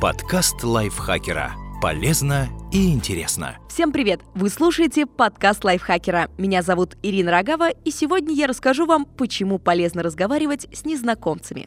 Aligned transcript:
Подкаст 0.00 0.64
лайфхакера. 0.64 1.52
Полезно 1.82 2.48
и 2.72 2.90
интересно. 2.90 3.58
Всем 3.68 3.92
привет! 3.92 4.22
Вы 4.34 4.48
слушаете 4.48 5.04
подкаст 5.04 5.62
лайфхакера. 5.62 6.30
Меня 6.38 6.62
зовут 6.62 6.96
Ирина 7.02 7.30
Рогава, 7.32 7.68
и 7.68 7.90
сегодня 7.90 8.34
я 8.34 8.46
расскажу 8.46 8.86
вам, 8.86 9.04
почему 9.04 9.58
полезно 9.58 10.02
разговаривать 10.02 10.66
с 10.72 10.86
незнакомцами. 10.86 11.66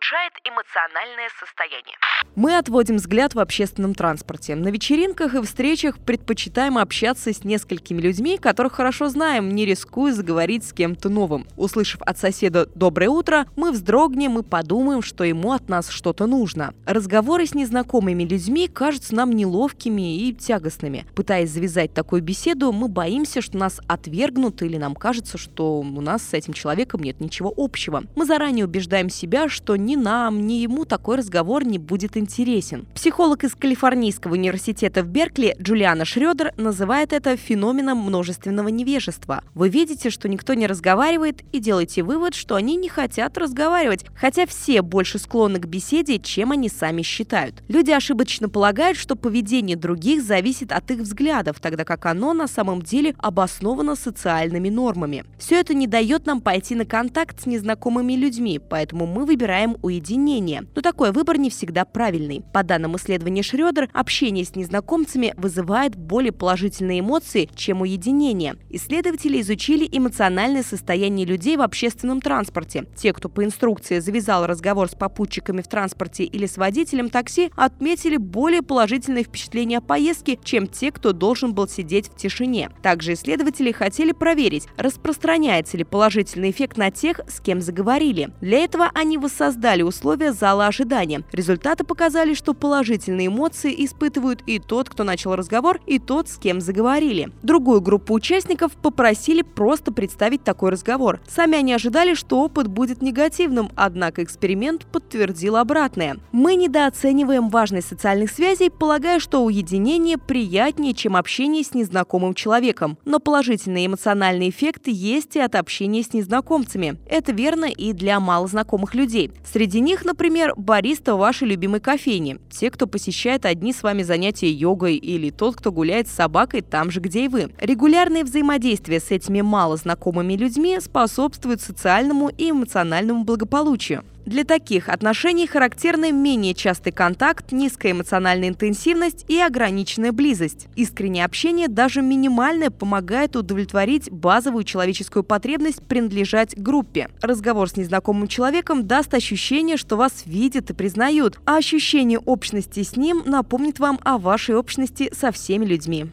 Улучшает 0.00 0.32
эмоциональное 0.44 1.28
состояние. 1.38 1.96
Мы 2.34 2.56
отводим 2.56 2.96
взгляд 2.96 3.34
в 3.34 3.38
общественном 3.38 3.94
транспорте. 3.94 4.54
На 4.54 4.68
вечеринках 4.68 5.34
и 5.34 5.42
встречах 5.42 5.98
предпочитаем 5.98 6.78
общаться 6.78 7.32
с 7.32 7.44
несколькими 7.44 8.00
людьми, 8.00 8.38
которых 8.38 8.74
хорошо 8.74 9.08
знаем, 9.08 9.50
не 9.54 9.66
рискуя 9.66 10.12
заговорить 10.12 10.64
с 10.64 10.72
кем-то 10.72 11.08
новым. 11.08 11.46
Услышав 11.56 12.00
от 12.02 12.18
соседа 12.18 12.66
«доброе 12.74 13.08
утро», 13.08 13.46
мы 13.56 13.72
вздрогнем 13.72 14.38
и 14.38 14.42
подумаем, 14.42 15.02
что 15.02 15.24
ему 15.24 15.52
от 15.52 15.68
нас 15.68 15.88
что-то 15.88 16.26
нужно. 16.26 16.72
Разговоры 16.86 17.46
с 17.46 17.54
незнакомыми 17.54 18.22
людьми 18.24 18.68
кажутся 18.68 19.14
нам 19.14 19.32
неловкими 19.32 20.28
и 20.28 20.34
тягостными. 20.34 21.06
Пытаясь 21.14 21.50
завязать 21.50 21.92
такую 21.92 22.22
беседу, 22.22 22.72
мы 22.72 22.88
боимся, 22.88 23.42
что 23.42 23.58
нас 23.58 23.80
отвергнут 23.86 24.62
или 24.62 24.76
нам 24.76 24.94
кажется, 24.94 25.36
что 25.36 25.80
у 25.80 26.00
нас 26.00 26.22
с 26.22 26.34
этим 26.34 26.52
человеком 26.52 27.02
нет 27.02 27.20
ничего 27.20 27.52
общего. 27.56 28.04
Мы 28.14 28.24
заранее 28.24 28.64
убеждаем 28.64 29.10
себя, 29.10 29.48
что 29.48 29.76
ни 29.90 29.96
нам, 29.96 30.46
ни 30.46 30.52
ему 30.54 30.84
такой 30.84 31.16
разговор 31.16 31.64
не 31.64 31.78
будет 31.78 32.16
интересен. 32.16 32.86
Психолог 32.94 33.42
из 33.42 33.56
Калифорнийского 33.56 34.34
университета 34.34 35.02
в 35.02 35.08
Беркли 35.08 35.56
Джулиана 35.60 36.04
Шредер 36.04 36.52
называет 36.56 37.12
это 37.12 37.36
феноменом 37.36 37.98
множественного 37.98 38.68
невежества. 38.68 39.42
Вы 39.52 39.68
видите, 39.68 40.10
что 40.10 40.28
никто 40.28 40.54
не 40.54 40.68
разговаривает 40.68 41.42
и 41.50 41.58
делаете 41.58 42.04
вывод, 42.04 42.36
что 42.36 42.54
они 42.54 42.76
не 42.76 42.88
хотят 42.88 43.36
разговаривать, 43.36 44.04
хотя 44.14 44.46
все 44.46 44.82
больше 44.82 45.18
склонны 45.18 45.58
к 45.58 45.66
беседе, 45.66 46.20
чем 46.20 46.52
они 46.52 46.68
сами 46.68 47.02
считают. 47.02 47.64
Люди 47.66 47.90
ошибочно 47.90 48.48
полагают, 48.48 48.96
что 48.96 49.16
поведение 49.16 49.76
других 49.76 50.22
зависит 50.22 50.70
от 50.70 50.88
их 50.92 51.00
взглядов, 51.00 51.58
тогда 51.58 51.84
как 51.84 52.06
оно 52.06 52.32
на 52.32 52.46
самом 52.46 52.82
деле 52.82 53.16
обосновано 53.18 53.96
социальными 53.96 54.68
нормами. 54.68 55.24
Все 55.36 55.58
это 55.58 55.74
не 55.74 55.88
дает 55.88 56.26
нам 56.26 56.40
пойти 56.40 56.76
на 56.76 56.84
контакт 56.84 57.42
с 57.42 57.46
незнакомыми 57.46 58.12
людьми, 58.12 58.60
поэтому 58.60 59.06
мы 59.06 59.24
выбираем 59.24 59.76
уединение. 59.82 60.64
Но 60.74 60.82
такой 60.82 61.12
выбор 61.12 61.38
не 61.38 61.50
всегда 61.50 61.84
правильный. 61.84 62.42
По 62.52 62.62
данным 62.62 62.96
исследования 62.96 63.42
Шредер, 63.42 63.88
общение 63.92 64.44
с 64.44 64.54
незнакомцами 64.54 65.34
вызывает 65.36 65.96
более 65.96 66.32
положительные 66.32 67.00
эмоции, 67.00 67.48
чем 67.54 67.80
уединение. 67.80 68.56
Исследователи 68.68 69.40
изучили 69.40 69.88
эмоциональное 69.90 70.62
состояние 70.62 71.26
людей 71.26 71.56
в 71.56 71.62
общественном 71.62 72.20
транспорте. 72.20 72.84
Те, 72.96 73.12
кто 73.12 73.28
по 73.28 73.44
инструкции 73.44 73.98
завязал 73.98 74.46
разговор 74.46 74.88
с 74.88 74.94
попутчиками 74.94 75.62
в 75.62 75.68
транспорте 75.68 76.24
или 76.24 76.46
с 76.46 76.56
водителем 76.56 77.08
такси, 77.08 77.50
отметили 77.56 78.16
более 78.16 78.62
положительные 78.62 79.24
впечатления 79.24 79.78
о 79.78 79.82
поездке, 79.82 80.38
чем 80.42 80.66
те, 80.66 80.92
кто 80.92 81.12
должен 81.12 81.54
был 81.54 81.68
сидеть 81.68 82.08
в 82.08 82.16
тишине. 82.16 82.70
Также 82.82 83.14
исследователи 83.14 83.72
хотели 83.72 84.12
проверить, 84.12 84.66
распространяется 84.76 85.76
ли 85.76 85.84
положительный 85.84 86.50
эффект 86.50 86.76
на 86.76 86.90
тех, 86.90 87.20
с 87.28 87.40
кем 87.40 87.60
заговорили. 87.60 88.30
Для 88.40 88.58
этого 88.58 88.90
они 88.94 89.18
воссоздали 89.18 89.69
условия 89.78 90.32
зала 90.32 90.66
ожидания. 90.66 91.22
Результаты 91.32 91.84
показали, 91.84 92.34
что 92.34 92.54
положительные 92.54 93.28
эмоции 93.28 93.72
испытывают 93.84 94.42
и 94.46 94.58
тот, 94.58 94.88
кто 94.88 95.04
начал 95.04 95.34
разговор, 95.36 95.80
и 95.86 95.98
тот, 95.98 96.28
с 96.28 96.36
кем 96.36 96.60
заговорили. 96.60 97.30
Другую 97.42 97.80
группу 97.80 98.12
участников 98.14 98.72
попросили 98.72 99.42
просто 99.42 99.92
представить 99.92 100.42
такой 100.42 100.70
разговор. 100.70 101.20
Сами 101.28 101.56
они 101.56 101.72
ожидали, 101.72 102.14
что 102.14 102.40
опыт 102.40 102.66
будет 102.66 103.02
негативным, 103.02 103.70
однако 103.76 104.22
эксперимент 104.22 104.86
подтвердил 104.86 105.56
обратное. 105.56 106.16
Мы 106.32 106.56
недооцениваем 106.56 107.48
важность 107.48 107.88
социальных 107.88 108.30
связей, 108.30 108.70
полагая, 108.70 109.20
что 109.20 109.44
уединение 109.44 110.18
приятнее, 110.18 110.94
чем 110.94 111.16
общение 111.16 111.64
с 111.64 111.74
незнакомым 111.74 112.34
человеком. 112.34 112.98
Но 113.04 113.20
положительные 113.20 113.86
эмоциональные 113.86 114.50
эффекты 114.50 114.90
есть 114.92 115.36
и 115.36 115.40
от 115.40 115.54
общения 115.54 116.02
с 116.02 116.12
незнакомцами. 116.12 116.98
Это 117.06 117.32
верно 117.32 117.66
и 117.66 117.92
для 117.92 118.20
малознакомых 118.20 118.94
людей. 118.94 119.32
Них, 119.66 120.04
например, 120.04 120.54
бариста 120.56 121.16
вашей 121.16 121.48
любимой 121.48 121.80
кофейне, 121.80 122.38
те, 122.50 122.70
кто 122.70 122.86
посещает 122.86 123.44
одни 123.44 123.72
с 123.72 123.82
вами 123.82 124.02
занятия 124.02 124.50
йогой 124.50 124.96
или 124.96 125.30
тот, 125.30 125.56
кто 125.56 125.72
гуляет 125.72 126.08
с 126.08 126.12
собакой 126.12 126.60
там 126.60 126.90
же, 126.90 127.00
где 127.00 127.24
и 127.24 127.28
вы. 127.28 127.50
Регулярное 127.60 128.24
взаимодействие 128.24 129.00
с 129.00 129.10
этими 129.10 129.40
мало 129.40 129.76
знакомыми 129.76 130.34
людьми 130.34 130.78
способствует 130.80 131.60
социальному 131.60 132.28
и 132.28 132.50
эмоциональному 132.50 133.24
благополучию. 133.24 134.04
Для 134.26 134.44
таких 134.44 134.88
отношений 134.88 135.46
характерны 135.46 136.12
менее 136.12 136.54
частый 136.54 136.92
контакт, 136.92 137.52
низкая 137.52 137.92
эмоциональная 137.92 138.48
интенсивность 138.48 139.24
и 139.28 139.40
ограниченная 139.40 140.12
близость. 140.12 140.68
Искреннее 140.76 141.24
общение, 141.24 141.68
даже 141.68 142.02
минимальное, 142.02 142.70
помогает 142.70 143.36
удовлетворить 143.36 144.10
базовую 144.10 144.64
человеческую 144.64 145.24
потребность 145.24 145.86
принадлежать 145.86 146.56
группе. 146.56 147.08
Разговор 147.22 147.68
с 147.68 147.76
незнакомым 147.76 148.28
человеком 148.28 148.86
даст 148.86 149.14
ощущение, 149.14 149.76
что 149.76 149.96
вас 149.96 150.24
видят 150.26 150.70
и 150.70 150.74
признают, 150.74 151.38
а 151.46 151.56
ощущение 151.56 152.18
общности 152.18 152.82
с 152.82 152.96
ним 152.96 153.22
напомнит 153.26 153.78
вам 153.78 153.98
о 154.04 154.18
вашей 154.18 154.54
общности 154.54 155.10
со 155.14 155.32
всеми 155.32 155.64
людьми 155.64 156.10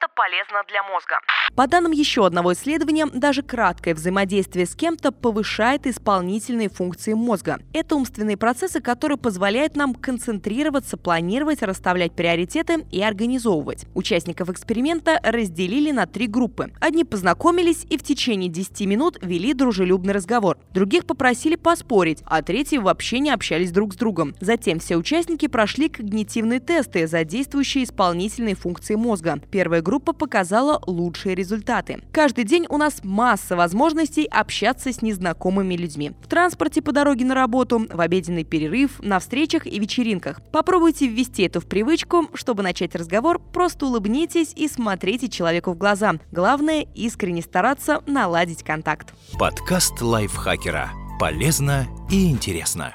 это 0.00 0.08
полезно 0.14 0.62
для 0.68 0.82
мозга. 0.84 1.20
По 1.56 1.66
данным 1.66 1.92
еще 1.92 2.26
одного 2.26 2.52
исследования, 2.52 3.06
даже 3.06 3.42
краткое 3.42 3.94
взаимодействие 3.94 4.66
с 4.66 4.74
кем-то 4.74 5.12
повышает 5.12 5.86
исполнительные 5.86 6.68
функции 6.68 7.12
мозга. 7.12 7.58
Это 7.72 7.96
умственные 7.96 8.36
процессы, 8.36 8.80
которые 8.80 9.18
позволяют 9.18 9.76
нам 9.76 9.94
концентрироваться, 9.94 10.96
планировать, 10.96 11.62
расставлять 11.62 12.12
приоритеты 12.12 12.86
и 12.90 13.02
организовывать. 13.02 13.86
Участников 13.94 14.48
эксперимента 14.48 15.20
разделили 15.22 15.90
на 15.90 16.06
три 16.06 16.26
группы. 16.26 16.72
Одни 16.80 17.04
познакомились 17.04 17.84
и 17.90 17.98
в 17.98 18.02
течение 18.02 18.48
10 18.48 18.80
минут 18.86 19.18
вели 19.20 19.52
дружелюбный 19.52 20.14
разговор. 20.14 20.58
Других 20.72 21.04
попросили 21.04 21.56
поспорить, 21.56 22.22
а 22.26 22.42
третьи 22.42 22.78
вообще 22.78 23.18
не 23.18 23.30
общались 23.30 23.72
друг 23.72 23.94
с 23.94 23.96
другом. 23.96 24.34
Затем 24.40 24.78
все 24.78 24.96
участники 24.96 25.48
прошли 25.48 25.88
когнитивные 25.88 26.60
тесты, 26.60 27.06
задействующие 27.06 27.84
исполнительные 27.84 28.54
функции 28.54 28.94
мозга. 28.94 29.40
Первая 29.50 29.82
группа 29.82 30.12
показала 30.12 30.80
лучшие 30.86 31.34
результаты. 31.40 32.02
Каждый 32.12 32.44
день 32.44 32.66
у 32.68 32.76
нас 32.76 33.00
масса 33.02 33.56
возможностей 33.56 34.26
общаться 34.26 34.92
с 34.92 35.02
незнакомыми 35.02 35.74
людьми. 35.74 36.12
В 36.22 36.28
транспорте 36.28 36.82
по 36.82 36.92
дороге 36.92 37.24
на 37.24 37.34
работу, 37.34 37.86
в 37.90 38.00
обеденный 38.00 38.44
перерыв, 38.44 39.00
на 39.00 39.18
встречах 39.18 39.66
и 39.66 39.78
вечеринках. 39.78 40.40
Попробуйте 40.52 41.08
ввести 41.08 41.42
это 41.42 41.60
в 41.60 41.66
привычку. 41.66 42.28
Чтобы 42.34 42.62
начать 42.62 42.94
разговор, 42.94 43.40
просто 43.40 43.86
улыбнитесь 43.86 44.52
и 44.54 44.68
смотрите 44.68 45.28
человеку 45.28 45.72
в 45.72 45.78
глаза. 45.78 46.14
Главное– 46.30 46.86
искренне 46.94 47.42
стараться 47.42 48.02
наладить 48.06 48.62
контакт. 48.62 49.14
Подкаст 49.38 50.00
лайфхакера. 50.00 50.90
Полезно 51.18 51.86
и 52.10 52.30
интересно. 52.30 52.94